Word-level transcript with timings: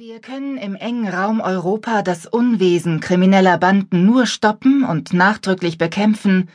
Wir 0.00 0.20
können 0.20 0.58
im 0.58 0.76
engen 0.76 1.08
Raum 1.08 1.40
Europa 1.40 2.02
das 2.02 2.24
Unwesen 2.24 3.00
krimineller 3.00 3.58
Banden 3.58 4.06
nur 4.06 4.26
stoppen 4.26 4.84
und 4.84 5.12
nachdrücklich 5.12 5.76
bekämpfen, 5.76 6.48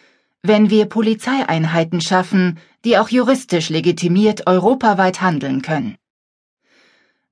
wenn 0.43 0.69
wir 0.69 0.85
Polizeieinheiten 0.85 1.99
schaffen, 1.99 2.57
die 2.85 2.97
auch 2.97 3.09
juristisch 3.09 3.67
legitimiert 3.67 4.47
europaweit 4.47 5.19
handeln 5.19 5.61
können. 5.61 5.97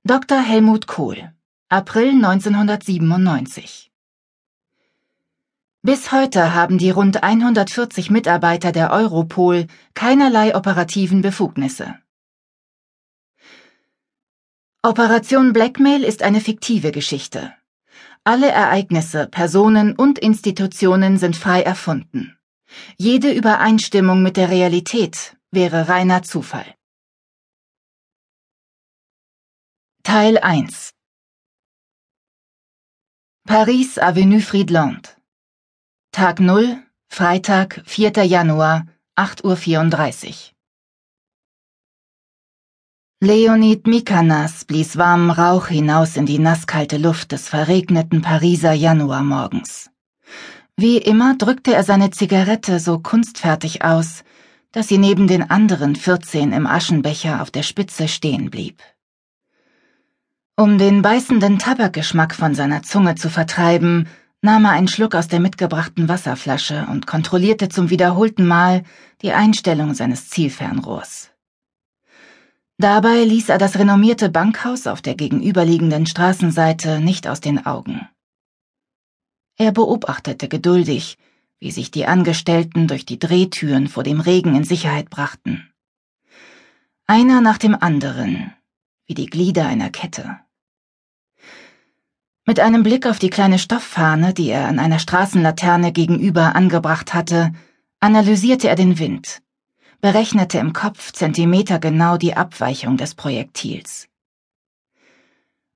Dr. 0.04 0.40
Helmut 0.42 0.86
Kohl, 0.86 1.32
April 1.70 2.10
1997 2.10 3.90
Bis 5.82 6.12
heute 6.12 6.54
haben 6.54 6.78
die 6.78 6.90
rund 6.90 7.24
140 7.24 8.12
Mitarbeiter 8.12 8.74
der 8.74 8.92
Europol 8.92 9.66
keinerlei 9.94 10.58
operativen 10.58 11.22
Befugnisse. 11.22 12.01
Operation 14.84 15.54
Blackmail 15.54 16.04
ist 16.04 16.24
eine 16.24 16.42
fiktive 16.42 16.92
Geschichte. 16.92 17.54
Alle 18.24 18.50
Ereignisse, 18.50 19.28
Personen 19.28 19.96
und 19.96 20.18
Institutionen 20.18 21.20
sind 21.20 21.36
frei 21.36 21.62
erfunden. 21.62 22.36
Jede 22.98 23.32
Übereinstimmung 23.32 24.24
mit 24.24 24.38
der 24.38 24.50
Realität 24.50 25.38
wäre 25.52 25.88
reiner 25.88 26.24
Zufall. 26.24 26.66
Teil 30.02 30.40
1 30.40 30.90
Paris 33.46 34.00
Avenue 34.00 34.42
Friedland 34.42 35.16
Tag 36.12 36.40
0, 36.40 36.82
Freitag, 37.08 37.84
4. 37.86 38.24
Januar, 38.24 38.88
8.34 39.16 40.28
Uhr 40.28 40.61
Leonid 43.24 43.86
Mikanas 43.86 44.66
blies 44.66 44.98
warmen 44.98 45.30
Rauch 45.30 45.68
hinaus 45.68 46.18
in 46.18 46.26
die 46.26 46.40
nasskalte 46.40 46.98
Luft 46.98 47.32
des 47.32 47.48
verregneten 47.50 48.24
Pariser 48.24 48.74
Januarmorgens. 48.74 49.92
Wie 50.76 50.98
immer 50.98 51.36
drückte 51.38 51.72
er 51.72 51.84
seine 51.84 52.10
Zigarette 52.10 52.80
so 52.80 52.98
kunstfertig 52.98 53.86
aus, 53.86 54.24
dass 54.72 54.88
sie 54.88 54.98
neben 54.98 55.28
den 55.28 55.52
anderen 55.52 55.96
vierzehn 55.96 56.52
im 56.52 56.66
Aschenbecher 56.66 57.44
auf 57.44 57.52
der 57.52 57.62
Spitze 57.62 58.08
stehen 58.08 58.50
blieb. 58.50 58.82
Um 60.56 60.80
den 60.80 61.04
beißenden 61.04 61.60
Tabakgeschmack 61.60 62.34
von 62.34 62.56
seiner 62.56 62.82
Zunge 62.82 63.14
zu 63.14 63.30
vertreiben, 63.30 64.08
nahm 64.42 64.66
er 64.66 64.72
einen 64.72 64.88
Schluck 64.88 65.14
aus 65.14 65.28
der 65.28 65.42
mitgebrachten 65.42 66.10
Wasserflasche 66.10 66.88
und 66.90 67.06
kontrollierte 67.06 67.70
zum 67.70 67.92
wiederholten 67.92 68.48
Mal 68.48 68.82
die 69.22 69.32
Einstellung 69.32 69.94
seines 69.94 70.28
Zielfernrohrs. 70.30 71.31
Dabei 72.78 73.24
ließ 73.24 73.50
er 73.50 73.58
das 73.58 73.78
renommierte 73.78 74.30
Bankhaus 74.30 74.88
auf 74.88 75.02
der 75.02 75.16
gegenüberliegenden 75.16 76.06
Straßenseite 76.06 77.00
nicht 77.00 77.28
aus 77.28 77.40
den 77.40 77.66
Augen. 77.66 78.08
Er 79.58 79.72
beobachtete 79.72 80.48
geduldig, 80.48 81.18
wie 81.60 81.72
sich 81.72 81.92
die 81.92 82.08
Angestellten 82.08 82.88
durch 82.88 83.06
die 83.06 83.20
Drehtüren 83.20 83.88
vor 83.88 84.04
dem 84.04 84.20
Regen 84.20 84.56
in 84.56 84.64
Sicherheit 84.64 85.12
brachten. 85.12 85.72
Einer 87.06 87.42
nach 87.42 87.60
dem 87.60 87.76
anderen, 87.76 88.54
wie 89.06 89.14
die 89.14 89.28
Glieder 89.28 89.68
einer 89.68 89.92
Kette. 89.92 90.40
Mit 92.46 92.60
einem 92.60 92.82
Blick 92.82 93.06
auf 93.06 93.20
die 93.20 93.30
kleine 93.30 93.60
Stofffahne, 93.60 94.34
die 94.34 94.50
er 94.50 94.68
an 94.68 94.80
einer 94.80 94.98
Straßenlaterne 94.98 95.92
gegenüber 95.92 96.56
angebracht 96.56 97.14
hatte, 97.14 97.52
analysierte 98.00 98.68
er 98.68 98.76
den 98.76 98.98
Wind 98.98 99.44
berechnete 100.02 100.58
im 100.58 100.74
Kopf 100.74 101.12
zentimetergenau 101.12 102.18
die 102.18 102.36
Abweichung 102.36 102.98
des 102.98 103.16
Projektils. 103.16 104.08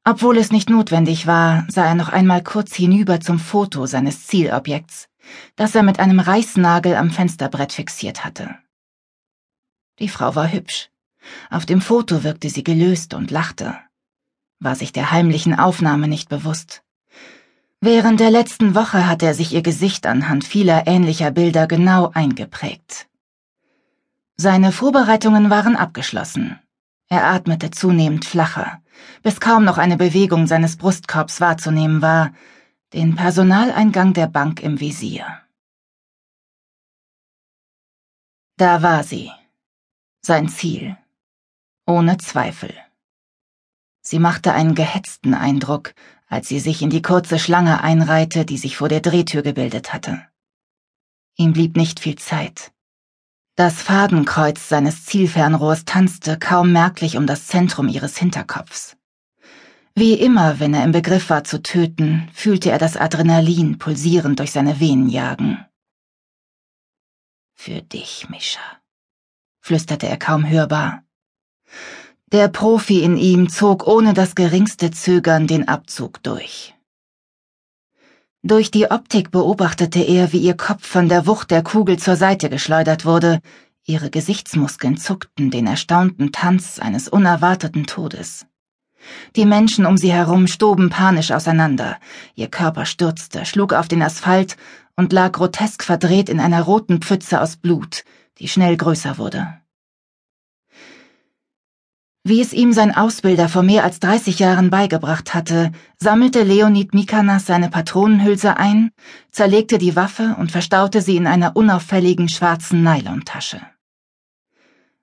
Obwohl 0.03 0.37
es 0.37 0.51
nicht 0.51 0.69
notwendig 0.69 1.25
war, 1.25 1.65
sah 1.67 1.85
er 1.85 1.95
noch 1.95 2.09
einmal 2.09 2.43
kurz 2.43 2.75
hinüber 2.75 3.19
zum 3.19 3.39
Foto 3.39 3.85
seines 3.85 4.27
Zielobjekts, 4.27 5.07
das 5.55 5.73
er 5.73 5.83
mit 5.83 5.99
einem 5.99 6.19
Reißnagel 6.19 6.95
am 6.95 7.09
Fensterbrett 7.09 7.73
fixiert 7.73 8.23
hatte. 8.23 8.55
Die 9.99 10.09
Frau 10.09 10.35
war 10.35 10.52
hübsch. 10.52 10.89
Auf 11.49 11.65
dem 11.65 11.81
Foto 11.81 12.23
wirkte 12.23 12.49
sie 12.49 12.64
gelöst 12.64 13.15
und 13.15 13.31
lachte, 13.31 13.80
war 14.59 14.75
sich 14.75 14.91
der 14.91 15.11
heimlichen 15.11 15.58
Aufnahme 15.58 16.08
nicht 16.08 16.30
bewusst. 16.30 16.83
Während 17.81 18.19
der 18.19 18.31
letzten 18.31 18.75
Woche 18.75 19.08
hatte 19.08 19.25
er 19.25 19.33
sich 19.33 19.53
ihr 19.53 19.61
Gesicht 19.61 20.05
anhand 20.05 20.43
vieler 20.43 20.87
ähnlicher 20.87 21.31
Bilder 21.31 21.67
genau 21.67 22.11
eingeprägt. 22.14 23.08
Seine 24.37 24.71
Vorbereitungen 24.73 25.49
waren 25.49 25.77
abgeschlossen. 25.77 26.59
Er 27.07 27.25
atmete 27.25 27.71
zunehmend 27.71 28.25
flacher, 28.25 28.81
bis 29.23 29.39
kaum 29.39 29.63
noch 29.63 29.77
eine 29.77 29.95
Bewegung 29.95 30.47
seines 30.47 30.75
Brustkorbs 30.75 31.39
wahrzunehmen 31.39 32.01
war, 32.01 32.33
den 32.93 33.15
Personaleingang 33.15 34.13
der 34.13 34.27
Bank 34.27 34.61
im 34.61 34.79
Visier. 34.79 35.25
Da 38.57 38.81
war 38.81 39.03
sie. 39.03 39.31
Sein 40.21 40.49
Ziel. 40.49 40.97
Ohne 41.85 42.17
Zweifel. 42.17 42.73
Sie 44.02 44.19
machte 44.19 44.53
einen 44.53 44.75
gehetzten 44.75 45.33
Eindruck, 45.33 45.93
als 46.27 46.47
sie 46.47 46.59
sich 46.59 46.81
in 46.81 46.89
die 46.89 47.02
kurze 47.02 47.39
Schlange 47.39 47.81
einreihte, 47.81 48.45
die 48.45 48.57
sich 48.57 48.77
vor 48.77 48.89
der 48.89 49.02
Drehtür 49.02 49.43
gebildet 49.43 49.93
hatte. 49.93 50.25
Ihm 51.35 51.53
blieb 51.53 51.75
nicht 51.75 51.99
viel 51.99 52.17
Zeit. 52.17 52.74
Das 53.58 53.82
Fadenkreuz 53.82 54.67
seines 54.67 55.05
Zielfernrohrs 55.05 55.86
tanzte 55.86 56.38
kaum 56.38 56.73
merklich 56.73 57.16
um 57.16 57.26
das 57.26 57.48
Zentrum 57.48 57.88
ihres 57.88 58.17
Hinterkopfs. 58.17 58.98
Wie 59.95 60.14
immer, 60.16 60.60
wenn 60.60 60.73
er 60.73 60.83
im 60.83 60.92
Begriff 60.92 61.30
war 61.30 61.45
zu 61.45 61.64
töten, 61.64 62.30
fühlte 62.33 62.70
er 62.70 62.80
das 62.80 62.98
Adrenalin 62.98 63.77
pulsierend 63.77 64.39
durch 64.39 64.52
seine 64.52 64.82
Venen 64.82 65.08
jagen. 65.08 65.65
Für 67.54 67.82
dich, 67.82 68.27
Mischa, 68.30 68.60
flüsterte 69.61 70.10
er 70.10 70.17
kaum 70.17 70.45
hörbar. 70.45 71.05
Der 72.33 72.49
Profi 72.49 73.04
in 73.04 73.15
ihm 73.15 73.48
zog 73.48 73.88
ohne 73.88 74.14
das 74.14 74.36
geringste 74.36 74.92
Zögern 74.92 75.48
den 75.48 75.70
Abzug 75.70 76.21
durch. 76.23 76.74
Durch 78.48 78.70
die 78.70 78.92
Optik 78.92 79.32
beobachtete 79.32 80.02
er, 80.02 80.32
wie 80.32 80.38
ihr 80.38 80.56
Kopf 80.56 80.86
von 80.86 81.10
der 81.10 81.26
Wucht 81.26 81.50
der 81.50 81.64
Kugel 81.64 81.98
zur 81.98 82.16
Seite 82.16 82.48
geschleudert 82.48 83.04
wurde, 83.04 83.39
ihre 83.86 84.11
Gesichtsmuskeln 84.11 84.98
zuckten 84.98 85.50
den 85.50 85.66
erstaunten 85.66 86.32
Tanz 86.32 86.78
eines 86.78 87.10
unerwarteten 87.10 87.88
Todes. 87.88 88.45
Die 89.36 89.48
Menschen 89.48 89.88
um 89.88 89.98
sie 89.98 90.14
herum 90.14 90.45
stoben 90.45 90.92
panisch 90.92 91.32
auseinander, 91.32 91.98
ihr 92.36 92.48
Körper 92.48 92.86
stürzte, 92.86 93.48
schlug 93.48 93.73
auf 93.73 93.88
den 93.88 94.04
Asphalt 94.04 94.58
und 94.95 95.12
lag 95.12 95.32
grotesk 95.32 95.83
verdreht 95.83 96.30
in 96.30 96.39
einer 96.39 96.62
roten 96.62 97.02
Pfütze 97.02 97.42
aus 97.42 97.58
Blut, 97.58 98.04
die 98.38 98.48
schnell 98.48 98.77
größer 98.77 99.17
wurde. 99.17 99.60
Wie 102.27 102.41
es 102.41 102.53
ihm 102.53 102.73
sein 102.73 102.95
Ausbilder 102.95 103.47
vor 103.49 103.61
mehr 103.61 103.83
als 103.83 103.99
30 103.99 104.39
Jahren 104.39 104.71
beigebracht 104.71 105.36
hatte, 105.36 105.71
sammelte 105.99 106.41
Leonid 106.41 106.95
Mikanas 106.95 107.45
seine 107.45 107.69
Patronenhülse 107.69 108.58
ein, 108.58 108.89
zerlegte 109.30 109.77
die 109.77 109.95
Waffe 109.95 110.35
und 110.39 110.52
verstaute 110.52 111.03
sie 111.03 111.17
in 111.17 111.27
einer 111.27 111.55
unauffälligen 111.55 112.27
schwarzen 112.27 112.81
Nylontasche. 112.81 113.61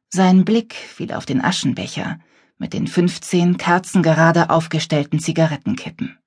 Sein 0.08 0.44
Blick 0.44 0.74
fiel 0.74 1.12
auf 1.12 1.24
den 1.24 1.44
Aschenbecher 1.44 2.18
mit 2.58 2.72
den 2.72 2.88
15 2.88 3.56
kerzengerade 3.56 4.50
aufgestellten 4.50 5.20
Zigarettenkippen. 5.20 6.18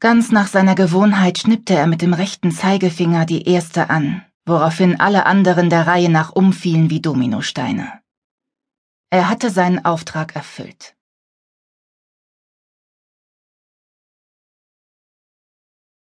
Ganz 0.00 0.32
nach 0.32 0.48
seiner 0.48 0.74
Gewohnheit 0.74 1.38
schnippte 1.38 1.74
er 1.74 1.86
mit 1.86 2.02
dem 2.02 2.14
rechten 2.14 2.50
Zeigefinger 2.50 3.26
die 3.26 3.46
erste 3.46 3.90
an, 3.90 4.22
woraufhin 4.44 4.98
alle 4.98 5.24
anderen 5.24 5.70
der 5.70 5.86
Reihe 5.86 6.10
nach 6.10 6.32
umfielen 6.32 6.90
wie 6.90 7.00
Dominosteine. 7.00 8.01
Er 9.12 9.28
hatte 9.28 9.50
seinen 9.50 9.84
Auftrag 9.84 10.34
erfüllt. 10.36 10.94